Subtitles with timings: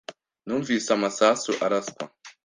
[0.47, 2.03] Numvise amasasu araswa.